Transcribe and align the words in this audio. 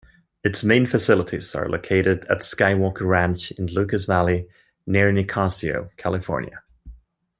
Its 0.43 0.63
main 0.63 0.87
facilities 0.87 1.53
are 1.53 1.69
located 1.69 2.25
at 2.25 2.39
Skywalker 2.39 3.07
Ranch 3.07 3.51
in 3.51 3.67
Lucas 3.67 4.05
Valley, 4.05 4.47
near 4.87 5.11
Nicasio, 5.11 5.91
California. 5.95 6.63